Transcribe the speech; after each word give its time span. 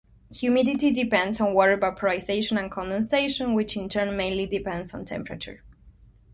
Humidity 0.33 0.89
depends 0.89 1.39
on 1.39 1.53
water 1.53 1.77
vaporization 1.77 2.57
and 2.57 2.71
condensation, 2.71 3.53
which, 3.53 3.77
in 3.77 3.87
turn, 3.87 4.17
mainly 4.17 4.47
depends 4.47 4.95
on 4.95 5.05
temperature. 5.05 5.61